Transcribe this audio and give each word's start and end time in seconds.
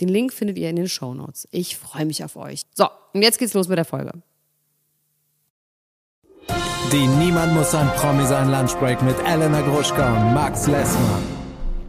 Den 0.00 0.08
Link 0.08 0.32
findet 0.32 0.56
ihr 0.56 0.70
in 0.70 0.76
den 0.76 0.88
Show 0.88 1.12
Notes. 1.12 1.46
Ich 1.50 1.76
freue 1.76 2.06
mich 2.06 2.24
auf 2.24 2.36
euch. 2.36 2.62
So, 2.74 2.86
und 3.12 3.20
jetzt 3.20 3.38
geht's 3.38 3.52
los 3.52 3.68
mit 3.68 3.76
der 3.76 3.84
Folge. 3.84 4.12
Die 6.90 7.06
Niemand 7.06 7.54
muss 7.54 7.74
ein 7.74 7.86
Promi 7.96 8.26
sein 8.26 8.50
Lunchbreak 8.50 9.02
mit 9.02 9.16
Elena 9.26 9.60
Gruschka 9.60 10.16
und 10.16 10.34
Max 10.34 10.66
Lessmann. 10.66 11.22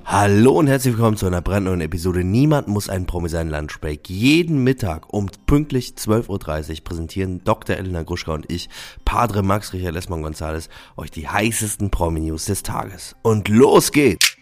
Hallo 0.04 0.60
und 0.60 0.68
herzlich 0.68 0.96
willkommen 0.96 1.16
zu 1.16 1.26
einer 1.26 1.42
brandneuen 1.42 1.80
Episode 1.80 2.26
Niemand 2.26 2.68
muss 2.68 2.90
ein 2.90 3.06
Promi 3.06 3.30
sein 3.30 3.50
Lunchbreak. 3.50 4.10
Jeden 4.10 4.62
Mittag 4.64 5.14
um 5.14 5.30
pünktlich 5.46 5.94
12.30 5.98 6.70
Uhr 6.70 6.84
präsentieren 6.84 7.42
Dr. 7.46 7.78
Elena 7.78 8.04
Gruschka 8.04 8.34
und 8.34 8.52
ich, 8.52 8.68
Padre 9.06 9.42
Max 9.42 9.72
Richard 9.72 9.94
Lessmann 9.94 10.22
Gonzales, 10.22 10.68
euch 10.98 11.12
die 11.12 11.30
heißesten 11.30 11.90
Promi-News 11.90 12.46
des 12.46 12.62
Tages. 12.62 13.16
Und 13.22 13.48
los 13.48 13.94
geht's! 13.94 14.36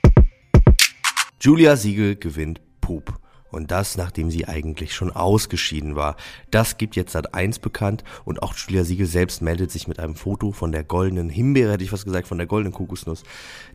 Julia 1.40 1.76
Siegel 1.76 2.16
gewinnt 2.16 2.62
Pup. 2.82 3.20
Und 3.52 3.72
das, 3.72 3.98
nachdem 3.98 4.30
sie 4.30 4.48
eigentlich 4.48 4.94
schon 4.94 5.12
ausgeschieden 5.12 5.96
war. 5.96 6.16
Das 6.52 6.78
gibt 6.78 6.96
jetzt 6.96 7.14
seit 7.14 7.34
eins 7.34 7.60
bekannt 7.60 8.04
und 8.26 8.44
auch 8.44 8.56
Julia 8.56 8.84
Siegel 8.84 9.08
selbst 9.08 9.42
meldet 9.42 9.72
sich 9.72 9.88
mit 9.88 10.00
einem 10.00 10.16
Foto 10.16 10.52
von 10.52 10.72
der 10.72 10.84
goldenen 10.84 11.30
Himbeere, 11.30 11.74
hätte 11.74 11.84
ich 11.84 11.94
was 11.94 12.06
gesagt, 12.06 12.28
von 12.28 12.38
der 12.38 12.48
goldenen 12.48 12.74
Kokosnuss, 12.74 13.24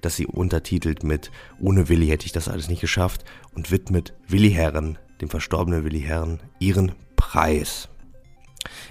dass 0.00 0.16
sie 0.16 0.26
untertitelt 0.26 1.02
mit 1.02 1.30
Ohne 1.60 1.88
Willi 1.88 2.06
hätte 2.06 2.26
ich 2.26 2.32
das 2.32 2.48
alles 2.48 2.68
nicht 2.68 2.80
geschafft 2.80 3.24
und 3.54 3.70
widmet 3.70 4.14
Willi 4.28 4.50
Herren, 4.50 4.98
dem 5.20 5.28
verstorbenen 5.28 5.84
Willi 5.84 6.00
Herren, 6.00 6.40
ihren 6.58 6.92
Preis. 7.16 7.88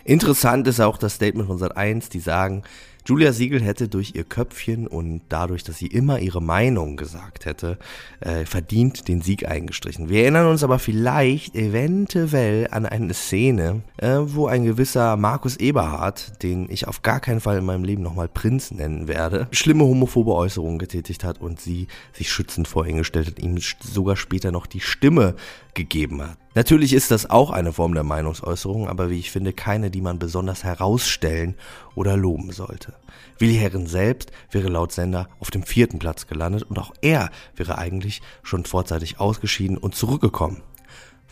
Interessant 0.05 0.67
ist 0.67 0.79
auch 0.79 0.97
das 0.97 1.15
Statement 1.15 1.47
von 1.47 1.57
Sat 1.57 1.75
1, 1.77 2.09
die 2.09 2.19
sagen, 2.19 2.63
Julia 3.05 3.33
Siegel 3.33 3.61
hätte 3.61 3.89
durch 3.89 4.13
ihr 4.15 4.23
Köpfchen 4.23 4.87
und 4.87 5.23
dadurch, 5.27 5.65
dass 5.65 5.77
sie 5.77 5.87
immer 5.87 6.19
ihre 6.19 6.41
Meinung 6.41 6.95
gesagt 6.95 7.45
hätte, 7.45 7.77
äh, 8.21 8.45
verdient 8.45 9.09
den 9.09 9.21
Sieg 9.21 9.45
eingestrichen. 9.45 10.07
Wir 10.07 10.21
erinnern 10.21 10.47
uns 10.47 10.63
aber 10.63 10.79
vielleicht 10.79 11.53
eventuell 11.53 12.69
an 12.71 12.85
eine 12.85 13.13
Szene, 13.13 13.81
äh, 13.97 14.19
wo 14.19 14.47
ein 14.47 14.63
gewisser 14.63 15.17
Markus 15.17 15.57
Eberhardt, 15.57 16.41
den 16.43 16.69
ich 16.69 16.87
auf 16.87 17.01
gar 17.01 17.19
keinen 17.19 17.41
Fall 17.41 17.57
in 17.57 17.65
meinem 17.65 17.83
Leben 17.83 18.03
nochmal 18.03 18.29
Prinz 18.29 18.71
nennen 18.71 19.09
werde, 19.09 19.49
schlimme 19.51 19.83
homophobe 19.83 20.33
Äußerungen 20.33 20.79
getätigt 20.79 21.25
hat 21.25 21.41
und 21.41 21.59
sie 21.59 21.87
sich 22.13 22.31
schützend 22.31 22.69
vor 22.69 22.87
ihn 22.87 22.97
gestellt 22.97 23.27
hat, 23.27 23.39
ihm 23.39 23.57
sogar 23.81 24.15
später 24.15 24.53
noch 24.53 24.65
die 24.65 24.79
Stimme 24.79 25.35
gegeben 25.73 26.21
hat. 26.21 26.37
Natürlich 26.55 26.93
ist 26.93 27.09
das 27.09 27.29
auch 27.29 27.49
eine 27.49 27.73
Form 27.73 27.95
der 27.95 28.03
Meinungsäußerung, 28.03 28.87
aber 28.87 29.09
wie 29.09 29.17
ich 29.17 29.31
finde, 29.31 29.53
keine, 29.53 29.89
die 29.89 30.01
man 30.01 30.19
besonders 30.19 30.63
herausstellen 30.63 31.55
oder 31.95 32.15
loben 32.15 32.51
sollte. 32.51 32.93
Willi 33.39 33.55
Herren 33.55 33.87
selbst 33.87 34.31
wäre 34.51 34.67
laut 34.67 34.91
Sender 34.91 35.27
auf 35.39 35.49
dem 35.49 35.63
vierten 35.63 35.97
Platz 35.97 36.27
gelandet 36.27 36.63
und 36.63 36.77
auch 36.77 36.93
er 37.01 37.31
wäre 37.55 37.79
eigentlich 37.79 38.21
schon 38.43 38.65
vorzeitig 38.65 39.19
ausgeschieden 39.19 39.77
und 39.77 39.95
zurückgekommen. 39.95 40.61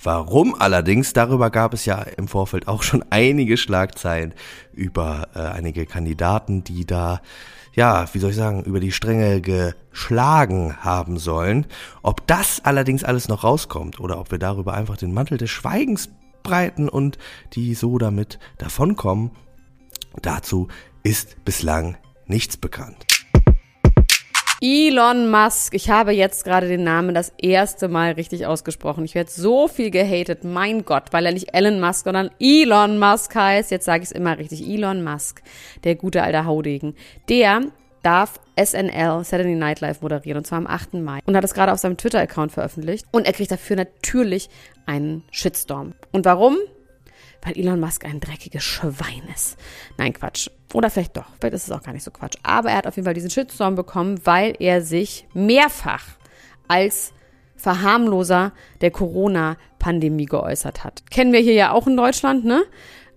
Warum 0.03 0.55
allerdings, 0.55 1.13
darüber 1.13 1.49
gab 1.51 1.73
es 1.73 1.85
ja 1.85 2.01
im 2.01 2.27
Vorfeld 2.27 2.67
auch 2.67 2.83
schon 2.83 3.03
einige 3.09 3.57
Schlagzeilen 3.57 4.33
über 4.73 5.27
äh, 5.35 5.39
einige 5.39 5.85
Kandidaten, 5.85 6.63
die 6.63 6.85
da 6.85 7.21
ja, 7.73 8.05
wie 8.13 8.19
soll 8.19 8.31
ich 8.31 8.35
sagen, 8.35 8.63
über 8.63 8.81
die 8.81 8.91
Stränge 8.91 9.39
geschlagen 9.39 10.75
haben 10.81 11.17
sollen. 11.17 11.65
Ob 12.01 12.27
das 12.27 12.59
allerdings 12.65 13.03
alles 13.05 13.29
noch 13.29 13.45
rauskommt 13.45 13.99
oder 13.99 14.19
ob 14.19 14.29
wir 14.31 14.39
darüber 14.39 14.73
einfach 14.73 14.97
den 14.97 15.13
Mantel 15.13 15.37
des 15.37 15.51
Schweigens 15.51 16.09
breiten 16.43 16.89
und 16.89 17.17
die 17.53 17.73
so 17.73 17.97
damit 17.97 18.39
davonkommen, 18.57 19.31
dazu 20.21 20.67
ist 21.03 21.45
bislang 21.45 21.97
nichts 22.25 22.57
bekannt. 22.57 23.05
Elon 24.63 25.31
Musk. 25.31 25.73
Ich 25.73 25.89
habe 25.89 26.11
jetzt 26.11 26.43
gerade 26.43 26.67
den 26.67 26.83
Namen 26.83 27.15
das 27.15 27.33
erste 27.39 27.87
Mal 27.87 28.11
richtig 28.11 28.45
ausgesprochen. 28.45 29.03
Ich 29.03 29.15
werde 29.15 29.31
so 29.31 29.67
viel 29.67 29.89
gehatet. 29.89 30.43
Mein 30.43 30.85
Gott, 30.85 31.05
weil 31.09 31.25
er 31.25 31.31
nicht 31.31 31.55
Elon 31.55 31.79
Musk, 31.79 32.03
sondern 32.03 32.29
Elon 32.39 32.99
Musk 32.99 33.33
heißt. 33.33 33.71
Jetzt 33.71 33.85
sage 33.85 34.03
ich 34.03 34.09
es 34.09 34.15
immer 34.15 34.37
richtig. 34.37 34.61
Elon 34.67 35.03
Musk, 35.03 35.41
der 35.83 35.95
gute 35.95 36.21
alte 36.21 36.45
Haudegen. 36.45 36.93
Der 37.27 37.61
darf 38.03 38.39
SNL, 38.55 39.23
Saturday 39.23 39.55
Night 39.55 39.79
Live, 39.79 40.01
moderieren, 40.01 40.37
und 40.37 40.45
zwar 40.45 40.59
am 40.59 40.67
8. 40.67 40.93
Mai. 40.93 41.21
Und 41.25 41.35
hat 41.35 41.43
es 41.43 41.55
gerade 41.55 41.71
auf 41.71 41.79
seinem 41.79 41.97
Twitter-Account 41.97 42.51
veröffentlicht. 42.51 43.07
Und 43.11 43.25
er 43.25 43.33
kriegt 43.33 43.51
dafür 43.51 43.77
natürlich 43.77 44.47
einen 44.85 45.23
Shitstorm. 45.31 45.95
Und 46.11 46.25
warum? 46.25 46.57
Weil 47.41 47.57
Elon 47.57 47.79
Musk 47.79 48.05
ein 48.05 48.19
dreckiges 48.19 48.63
Schwein 48.63 49.23
ist. 49.33 49.57
Nein, 49.97 50.13
Quatsch. 50.13 50.49
Oder 50.73 50.89
vielleicht 50.89 51.17
doch. 51.17 51.25
Vielleicht 51.39 51.55
ist 51.55 51.65
es 51.65 51.71
auch 51.71 51.83
gar 51.83 51.93
nicht 51.93 52.03
so 52.03 52.11
Quatsch. 52.11 52.37
Aber 52.43 52.69
er 52.69 52.77
hat 52.77 52.87
auf 52.87 52.95
jeden 52.95 53.05
Fall 53.05 53.13
diesen 53.13 53.29
Shitstorm 53.29 53.75
bekommen, 53.75 54.21
weil 54.25 54.55
er 54.59 54.81
sich 54.81 55.27
mehrfach 55.33 56.03
als 56.67 57.13
Verharmloser 57.55 58.53
der 58.81 58.91
Corona-Pandemie 58.91 60.25
geäußert 60.25 60.83
hat. 60.83 61.03
Kennen 61.11 61.33
wir 61.33 61.41
hier 61.41 61.53
ja 61.53 61.71
auch 61.71 61.87
in 61.87 61.97
Deutschland, 61.97 62.45
ne? 62.45 62.63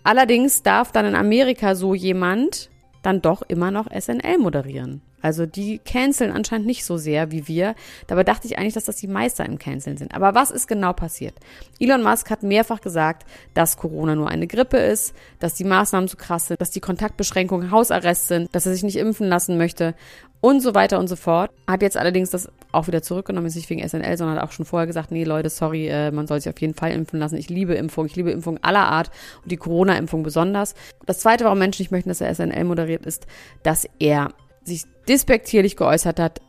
Allerdings 0.02 0.62
darf 0.62 0.92
dann 0.92 1.06
in 1.06 1.14
Amerika 1.14 1.74
so 1.74 1.94
jemand 1.94 2.70
dann 3.02 3.22
doch 3.22 3.42
immer 3.42 3.70
noch 3.70 3.86
SNL 3.91 4.38
moderieren. 4.38 5.00
Also 5.24 5.46
die 5.46 5.78
canceln 5.78 6.30
anscheinend 6.30 6.66
nicht 6.66 6.84
so 6.84 6.98
sehr 6.98 7.30
wie 7.30 7.48
wir. 7.48 7.74
Dabei 8.08 8.24
dachte 8.24 8.46
ich 8.46 8.58
eigentlich, 8.58 8.74
dass 8.74 8.84
das 8.84 8.96
die 8.96 9.06
Meister 9.06 9.46
im 9.46 9.56
Canceln 9.56 9.96
sind. 9.96 10.14
Aber 10.14 10.34
was 10.34 10.50
ist 10.50 10.68
genau 10.68 10.92
passiert? 10.92 11.32
Elon 11.80 12.02
Musk 12.02 12.28
hat 12.28 12.42
mehrfach 12.42 12.82
gesagt, 12.82 13.26
dass 13.54 13.78
Corona 13.78 14.16
nur 14.16 14.28
eine 14.28 14.46
Grippe 14.46 14.76
ist, 14.76 15.14
dass 15.38 15.54
die 15.54 15.64
Maßnahmen 15.64 16.10
zu 16.10 16.18
krass 16.18 16.48
sind, 16.48 16.60
dass 16.60 16.72
die 16.72 16.80
Kontaktbeschränkungen 16.80 17.70
Hausarrest 17.70 18.28
sind, 18.28 18.54
dass 18.54 18.66
er 18.66 18.74
sich 18.74 18.82
nicht 18.82 18.96
impfen 18.96 19.26
lassen 19.26 19.56
möchte 19.56 19.94
und 20.42 20.60
so 20.60 20.74
weiter 20.74 20.98
und 20.98 21.08
so 21.08 21.16
fort. 21.16 21.50
Hat 21.66 21.80
jetzt 21.80 21.96
allerdings 21.96 22.28
das 22.28 22.50
auch 22.70 22.86
wieder 22.86 23.00
zurückgenommen, 23.00 23.46
ist 23.46 23.56
nicht 23.56 23.70
wegen 23.70 23.88
SNL, 23.88 24.18
sondern 24.18 24.36
hat 24.36 24.44
auch 24.44 24.52
schon 24.52 24.66
vorher 24.66 24.86
gesagt, 24.86 25.10
nee 25.10 25.24
Leute, 25.24 25.48
sorry, 25.48 25.88
äh, 25.88 26.10
man 26.10 26.26
soll 26.26 26.38
sich 26.38 26.52
auf 26.52 26.60
jeden 26.60 26.74
Fall 26.74 26.92
impfen 26.92 27.18
lassen. 27.18 27.38
Ich 27.38 27.48
liebe 27.48 27.72
Impfung, 27.72 28.04
ich 28.04 28.14
liebe 28.14 28.30
Impfung 28.30 28.58
aller 28.62 28.86
Art 28.86 29.10
und 29.42 29.50
die 29.50 29.56
Corona-Impfung 29.56 30.22
besonders. 30.22 30.74
Das 31.06 31.20
Zweite, 31.20 31.44
warum 31.44 31.60
Menschen 31.60 31.80
nicht 31.80 31.92
möchten, 31.92 32.10
dass 32.10 32.20
er 32.20 32.34
SNL 32.34 32.64
moderiert, 32.64 33.06
ist, 33.06 33.26
dass 33.62 33.88
er 33.98 34.34
sich 34.64 34.84
despektierlich 35.08 35.76
geäußert 35.76 36.19
hat 36.19 36.41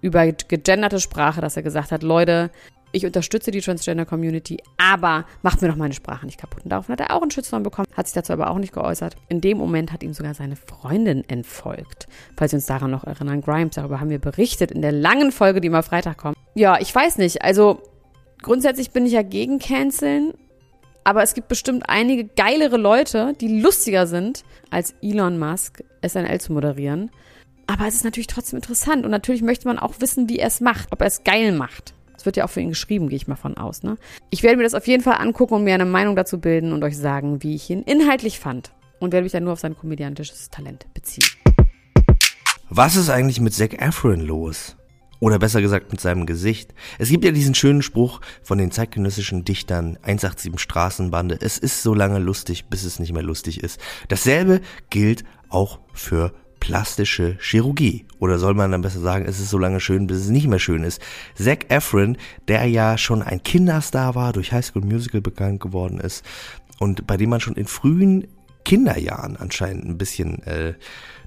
über 0.00 0.26
gegenderte 0.26 1.00
Sprache, 1.00 1.40
dass 1.40 1.56
er 1.56 1.62
gesagt 1.62 1.92
hat, 1.92 2.02
Leute, 2.02 2.50
ich 2.92 3.06
unterstütze 3.06 3.50
die 3.50 3.60
Transgender-Community, 3.60 4.58
aber 4.76 5.24
macht 5.42 5.62
mir 5.62 5.68
doch 5.68 5.76
meine 5.76 5.94
Sprache 5.94 6.26
nicht 6.26 6.38
kaputt. 6.38 6.64
Und 6.64 6.70
daraufhin 6.70 6.92
hat 6.92 7.00
er 7.00 7.16
auch 7.16 7.22
einen 7.22 7.30
Shitstorm 7.30 7.62
bekommen, 7.62 7.88
hat 7.96 8.06
sich 8.06 8.14
dazu 8.14 8.34
aber 8.34 8.50
auch 8.50 8.58
nicht 8.58 8.74
geäußert. 8.74 9.16
In 9.28 9.40
dem 9.40 9.58
Moment 9.58 9.92
hat 9.92 10.02
ihm 10.02 10.12
sogar 10.12 10.34
seine 10.34 10.56
Freundin 10.56 11.24
entfolgt. 11.28 12.06
Falls 12.36 12.52
wir 12.52 12.58
uns 12.58 12.66
daran 12.66 12.90
noch 12.90 13.04
erinnern, 13.04 13.40
Grimes, 13.40 13.74
darüber 13.74 13.98
haben 13.98 14.10
wir 14.10 14.18
berichtet 14.18 14.70
in 14.70 14.82
der 14.82 14.92
langen 14.92 15.32
Folge, 15.32 15.60
die 15.60 15.68
immer 15.68 15.82
Freitag 15.82 16.18
kommt. 16.18 16.36
Ja, 16.54 16.78
ich 16.78 16.94
weiß 16.94 17.16
nicht, 17.16 17.42
also 17.42 17.80
grundsätzlich 18.42 18.90
bin 18.90 19.06
ich 19.06 19.12
ja 19.12 19.22
gegen 19.22 19.58
Canceln, 19.58 20.34
aber 21.04 21.22
es 21.22 21.34
gibt 21.34 21.48
bestimmt 21.48 21.84
einige 21.88 22.24
geilere 22.24 22.76
Leute, 22.76 23.32
die 23.40 23.60
lustiger 23.60 24.06
sind, 24.06 24.44
als 24.70 24.94
Elon 25.02 25.38
Musk 25.38 25.82
SNL 26.06 26.40
zu 26.40 26.52
moderieren. 26.52 27.10
Aber 27.66 27.86
es 27.86 27.94
ist 27.94 28.04
natürlich 28.04 28.26
trotzdem 28.26 28.56
interessant 28.56 29.04
und 29.04 29.10
natürlich 29.10 29.42
möchte 29.42 29.66
man 29.66 29.78
auch 29.78 30.00
wissen, 30.00 30.28
wie 30.28 30.38
er 30.38 30.48
es 30.48 30.60
macht, 30.60 30.88
ob 30.92 31.00
er 31.00 31.06
es 31.06 31.24
geil 31.24 31.52
macht. 31.52 31.94
Das 32.14 32.26
wird 32.26 32.36
ja 32.36 32.44
auch 32.44 32.50
für 32.50 32.60
ihn 32.60 32.68
geschrieben, 32.68 33.08
gehe 33.08 33.16
ich 33.16 33.26
mal 33.26 33.36
von 33.36 33.56
aus. 33.56 33.82
Ne? 33.82 33.96
Ich 34.30 34.42
werde 34.42 34.56
mir 34.56 34.62
das 34.62 34.74
auf 34.74 34.86
jeden 34.86 35.02
Fall 35.02 35.16
angucken 35.18 35.54
und 35.54 35.64
mir 35.64 35.74
eine 35.74 35.86
Meinung 35.86 36.14
dazu 36.14 36.38
bilden 36.38 36.72
und 36.72 36.84
euch 36.84 36.96
sagen, 36.96 37.42
wie 37.42 37.54
ich 37.54 37.68
ihn 37.70 37.82
inhaltlich 37.82 38.38
fand. 38.38 38.72
Und 39.00 39.12
werde 39.12 39.24
mich 39.24 39.32
dann 39.32 39.42
nur 39.42 39.54
auf 39.54 39.60
sein 39.60 39.76
komödiantisches 39.76 40.48
Talent 40.48 40.86
beziehen. 40.94 41.26
Was 42.70 42.94
ist 42.94 43.10
eigentlich 43.10 43.40
mit 43.40 43.52
Zac 43.52 43.82
Efron 43.82 44.20
los? 44.20 44.76
Oder 45.18 45.38
besser 45.38 45.60
gesagt 45.60 45.90
mit 45.90 46.00
seinem 46.00 46.24
Gesicht. 46.26 46.74
Es 46.98 47.08
gibt 47.08 47.24
ja 47.24 47.32
diesen 47.32 47.54
schönen 47.54 47.82
Spruch 47.82 48.20
von 48.42 48.58
den 48.58 48.70
zeitgenössischen 48.70 49.44
Dichtern 49.44 49.98
187 50.02 50.60
Straßenbande. 50.60 51.38
Es 51.40 51.58
ist 51.58 51.82
so 51.82 51.94
lange 51.94 52.18
lustig, 52.18 52.66
bis 52.70 52.84
es 52.84 52.98
nicht 52.98 53.12
mehr 53.12 53.22
lustig 53.22 53.62
ist. 53.62 53.80
Dasselbe 54.08 54.60
gilt 54.90 55.24
auch 55.48 55.80
für 55.92 56.32
plastische 56.62 57.36
Chirurgie. 57.40 58.04
Oder 58.20 58.38
soll 58.38 58.54
man 58.54 58.70
dann 58.70 58.82
besser 58.82 59.00
sagen, 59.00 59.24
es 59.26 59.40
ist 59.40 59.50
so 59.50 59.58
lange 59.58 59.80
schön, 59.80 60.06
bis 60.06 60.18
es 60.18 60.28
nicht 60.28 60.46
mehr 60.46 60.60
schön 60.60 60.84
ist. 60.84 61.02
Zac 61.34 61.68
Efron, 61.72 62.16
der 62.46 62.66
ja 62.66 62.96
schon 62.96 63.20
ein 63.20 63.42
Kinderstar 63.42 64.14
war, 64.14 64.32
durch 64.32 64.52
High 64.52 64.64
School 64.64 64.82
Musical 64.82 65.20
bekannt 65.20 65.58
geworden 65.58 65.98
ist 65.98 66.24
und 66.78 67.04
bei 67.04 67.16
dem 67.16 67.30
man 67.30 67.40
schon 67.40 67.56
in 67.56 67.66
frühen 67.66 68.28
Kinderjahren 68.64 69.36
anscheinend 69.36 69.86
ein 69.86 69.98
bisschen 69.98 70.40
äh, 70.44 70.74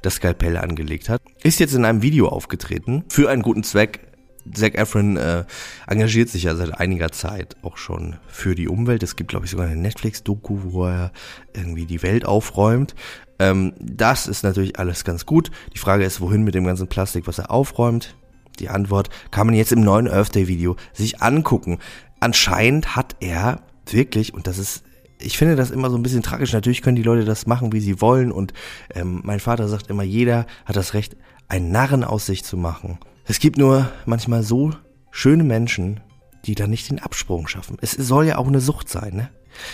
das 0.01 0.15
Skalpell 0.15 0.55
angelegt 0.55 1.09
hat. 1.09 1.21
Ist 1.43 1.59
jetzt 1.59 1.73
in 1.73 1.83
einem 1.83 2.01
Video 2.01 2.29
aufgetreten 2.29 3.03
für 3.09 3.29
einen 3.29 3.41
guten 3.41 3.63
Zweck. 3.63 4.07
Zac 4.53 4.75
Efron 4.75 5.17
äh, 5.17 5.43
engagiert 5.85 6.29
sich 6.29 6.43
ja 6.43 6.55
seit 6.55 6.79
einiger 6.79 7.11
Zeit 7.11 7.57
auch 7.61 7.75
schon 7.75 8.15
für 8.27 8.55
die 8.55 8.69
Umwelt. 8.69 9.03
Es 9.03 9.17
gibt, 9.17 9.31
glaube 9.31 9.45
ich, 9.45 9.51
sogar 9.51 9.65
eine 9.67 9.75
Netflix-Doku, 9.75 10.59
wo 10.71 10.85
er 10.85 11.11
irgendwie 11.53 11.85
die 11.85 12.03
Welt 12.03 12.25
aufräumt. 12.25 12.95
Ähm, 13.39 13.73
das 13.79 14.27
ist 14.27 14.43
natürlich 14.43 14.79
alles 14.79 15.03
ganz 15.03 15.25
gut. 15.25 15.51
Die 15.73 15.79
Frage 15.79 16.05
ist, 16.05 16.21
wohin 16.21 16.43
mit 16.43 16.55
dem 16.55 16.65
ganzen 16.65 16.87
Plastik, 16.87 17.27
was 17.27 17.39
er 17.39 17.51
aufräumt? 17.51 18.15
Die 18.59 18.69
Antwort 18.69 19.09
kann 19.31 19.47
man 19.47 19.55
jetzt 19.55 19.71
im 19.71 19.81
neuen 19.81 20.07
Earth 20.07 20.33
Day 20.35 20.47
Video 20.47 20.75
sich 20.93 21.21
angucken. 21.21 21.79
Anscheinend 22.19 22.95
hat 22.95 23.17
er 23.19 23.61
wirklich, 23.85 24.33
und 24.33 24.47
das 24.47 24.57
ist 24.57 24.83
ich 25.19 25.37
finde 25.37 25.55
das 25.55 25.71
immer 25.71 25.89
so 25.89 25.97
ein 25.97 26.03
bisschen 26.03 26.23
tragisch. 26.23 26.53
Natürlich 26.53 26.81
können 26.81 26.95
die 26.95 27.03
Leute 27.03 27.25
das 27.25 27.47
machen, 27.47 27.71
wie 27.71 27.79
sie 27.79 28.01
wollen. 28.01 28.31
Und 28.31 28.53
ähm, 28.93 29.21
mein 29.23 29.39
Vater 29.39 29.67
sagt 29.67 29.89
immer, 29.89 30.03
jeder 30.03 30.45
hat 30.65 30.75
das 30.75 30.93
Recht, 30.93 31.15
einen 31.47 31.71
Narren 31.71 32.03
aus 32.03 32.25
sich 32.25 32.43
zu 32.43 32.57
machen. 32.57 32.99
Es 33.25 33.39
gibt 33.39 33.57
nur 33.57 33.89
manchmal 34.05 34.43
so 34.43 34.71
schöne 35.11 35.43
Menschen, 35.43 36.01
die 36.45 36.55
da 36.55 36.67
nicht 36.67 36.89
den 36.89 36.99
Absprung 36.99 37.47
schaffen. 37.47 37.77
Es 37.81 37.91
soll 37.91 38.25
ja 38.25 38.37
auch 38.37 38.47
eine 38.47 38.61
Sucht 38.61 38.89
sein, 38.89 39.15
ne? 39.15 39.29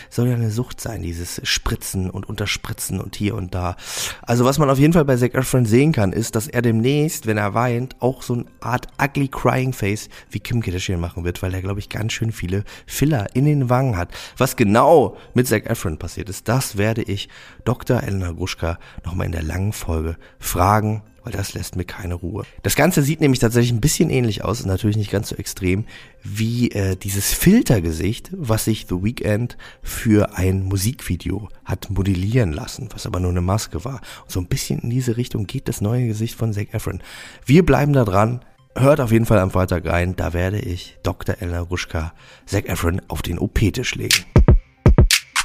soll 0.09 0.27
ja 0.27 0.35
eine 0.35 0.51
Sucht 0.51 0.79
sein, 0.81 1.01
dieses 1.01 1.41
Spritzen 1.43 2.09
und 2.09 2.27
Unterspritzen 2.27 2.99
und 2.99 3.15
hier 3.15 3.35
und 3.35 3.53
da. 3.53 3.75
Also 4.21 4.45
was 4.45 4.57
man 4.57 4.69
auf 4.69 4.79
jeden 4.79 4.93
Fall 4.93 5.05
bei 5.05 5.17
Zac 5.17 5.35
Efron 5.35 5.65
sehen 5.65 5.91
kann, 5.91 6.13
ist, 6.13 6.35
dass 6.35 6.47
er 6.47 6.61
demnächst, 6.61 7.25
wenn 7.25 7.37
er 7.37 7.53
weint, 7.53 7.95
auch 7.99 8.21
so 8.21 8.33
eine 8.33 8.45
Art 8.59 8.87
ugly 9.01 9.27
crying 9.27 9.73
face 9.73 10.09
wie 10.29 10.39
Kim 10.39 10.61
Kardashian 10.61 10.99
machen 10.99 11.23
wird, 11.23 11.41
weil 11.41 11.53
er, 11.53 11.61
glaube 11.61 11.79
ich, 11.79 11.89
ganz 11.89 12.13
schön 12.13 12.31
viele 12.31 12.63
Filler 12.85 13.27
in 13.33 13.45
den 13.45 13.69
Wangen 13.69 13.97
hat. 13.97 14.09
Was 14.37 14.55
genau 14.55 15.17
mit 15.33 15.47
Zac 15.47 15.69
Efron 15.69 15.97
passiert 15.97 16.29
ist, 16.29 16.47
das 16.47 16.77
werde 16.77 17.01
ich 17.03 17.29
Dr. 17.65 18.03
Elena 18.03 18.31
Gruschka 18.31 18.79
nochmal 19.05 19.27
in 19.27 19.31
der 19.31 19.43
langen 19.43 19.73
Folge 19.73 20.17
fragen 20.39 21.03
weil 21.23 21.33
das 21.33 21.53
lässt 21.53 21.75
mir 21.75 21.85
keine 21.85 22.15
Ruhe. 22.15 22.43
Das 22.63 22.75
Ganze 22.75 23.03
sieht 23.03 23.21
nämlich 23.21 23.39
tatsächlich 23.39 23.71
ein 23.71 23.81
bisschen 23.81 24.09
ähnlich 24.09 24.43
aus, 24.43 24.65
natürlich 24.65 24.97
nicht 24.97 25.11
ganz 25.11 25.29
so 25.29 25.35
extrem, 25.35 25.85
wie 26.23 26.71
äh, 26.71 26.95
dieses 26.95 27.33
Filtergesicht, 27.33 28.31
was 28.33 28.65
sich 28.65 28.85
The 28.87 29.03
Weeknd 29.03 29.57
für 29.81 30.37
ein 30.37 30.63
Musikvideo 30.63 31.49
hat 31.65 31.89
modellieren 31.89 32.53
lassen, 32.53 32.89
was 32.93 33.05
aber 33.05 33.19
nur 33.19 33.31
eine 33.31 33.41
Maske 33.41 33.83
war. 33.85 34.01
So 34.27 34.39
ein 34.39 34.47
bisschen 34.47 34.79
in 34.79 34.89
diese 34.89 35.17
Richtung 35.17 35.47
geht 35.47 35.67
das 35.67 35.81
neue 35.81 36.07
Gesicht 36.07 36.35
von 36.35 36.53
Zac 36.53 36.73
Efron. 36.73 37.01
Wir 37.45 37.65
bleiben 37.65 37.93
da 37.93 38.05
dran. 38.05 38.41
Hört 38.73 39.01
auf 39.01 39.11
jeden 39.11 39.25
Fall 39.25 39.39
am 39.39 39.51
Freitag 39.51 39.85
rein, 39.85 40.15
da 40.15 40.31
werde 40.31 40.57
ich 40.57 40.97
Dr. 41.03 41.35
Elna 41.39 41.59
Ruschka 41.59 42.13
Zac 42.45 42.69
Efron 42.69 43.01
auf 43.09 43.21
den 43.21 43.37
OP-Tisch 43.37 43.95
legen. 43.95 44.23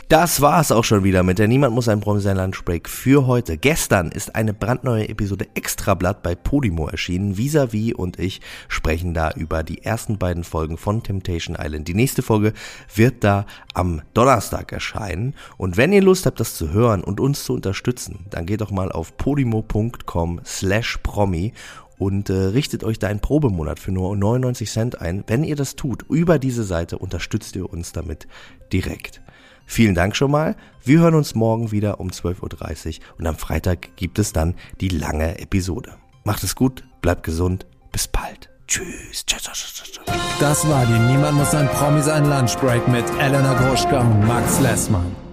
Das 0.08 0.40
war's 0.40 0.70
auch 0.70 0.84
schon 0.84 1.02
wieder 1.02 1.24
mit 1.24 1.40
der 1.40 1.48
Niemand 1.48 1.74
muss 1.74 1.88
ein 1.88 1.98
Promi 1.98 2.20
sein 2.20 2.36
Lunchbreak 2.36 2.88
für 2.88 3.26
heute. 3.26 3.58
Gestern 3.58 4.12
ist 4.12 4.36
eine 4.36 4.54
brandneue 4.54 5.08
Episode 5.08 5.48
Extrablatt 5.54 6.22
bei 6.22 6.36
Podimo 6.36 6.86
erschienen. 6.86 7.36
Visavi 7.36 7.92
und 7.92 8.16
ich 8.20 8.40
sprechen 8.68 9.14
da 9.14 9.32
über 9.32 9.64
die 9.64 9.82
ersten 9.82 10.16
beiden 10.16 10.44
Folgen 10.44 10.78
von 10.78 11.02
Temptation 11.02 11.56
Island. 11.60 11.88
Die 11.88 11.94
nächste 11.94 12.22
Folge 12.22 12.52
wird 12.94 13.24
da 13.24 13.46
am 13.74 14.00
Donnerstag 14.14 14.70
erscheinen. 14.70 15.34
Und 15.56 15.76
wenn 15.76 15.92
ihr 15.92 16.02
Lust 16.02 16.24
habt, 16.24 16.38
das 16.38 16.54
zu 16.54 16.70
hören 16.70 17.02
und 17.02 17.18
uns 17.18 17.42
zu 17.42 17.54
unterstützen, 17.54 18.26
dann 18.30 18.46
geht 18.46 18.60
doch 18.60 18.70
mal 18.70 18.92
auf 18.92 19.16
podimo.com 19.16 20.40
slash 20.44 20.98
promi 21.02 21.52
und 21.98 22.30
äh, 22.30 22.34
richtet 22.34 22.84
euch 22.84 22.98
da 22.98 23.08
einen 23.08 23.20
Probemonat 23.20 23.78
für 23.78 23.92
nur 23.92 24.16
99 24.16 24.70
Cent 24.70 25.00
ein. 25.00 25.24
Wenn 25.26 25.44
ihr 25.44 25.56
das 25.56 25.76
tut, 25.76 26.04
über 26.08 26.38
diese 26.38 26.64
Seite 26.64 26.98
unterstützt 26.98 27.56
ihr 27.56 27.70
uns 27.70 27.92
damit 27.92 28.26
direkt. 28.72 29.20
Vielen 29.66 29.94
Dank 29.94 30.14
schon 30.14 30.30
mal. 30.30 30.56
Wir 30.84 31.00
hören 31.00 31.14
uns 31.14 31.34
morgen 31.34 31.72
wieder 31.72 31.98
um 31.98 32.08
12.30 32.08 32.98
Uhr 33.00 33.04
und 33.18 33.26
am 33.26 33.36
Freitag 33.36 33.96
gibt 33.96 34.18
es 34.18 34.32
dann 34.32 34.54
die 34.80 34.88
lange 34.88 35.38
Episode. 35.40 35.94
Macht 36.24 36.44
es 36.44 36.54
gut, 36.54 36.84
bleibt 37.02 37.24
gesund, 37.24 37.66
bis 37.90 38.06
bald. 38.08 38.50
Tschüss. 38.68 39.24
Tschüss. 39.26 39.42
tschüss, 39.42 39.74
tschüss. 39.74 40.00
Das 40.38 40.68
war 40.68 40.84
die 40.86 40.98
Niemand 40.98 41.38
muss 41.38 41.54
ein 41.54 41.68
Promi 41.68 42.02
sein 42.02 42.28
Lunchbreak 42.28 42.86
mit 42.88 43.04
Elena 43.18 43.54
Groschka 43.54 44.00
und 44.00 44.26
Max 44.26 44.60
Lessmann. 44.60 45.25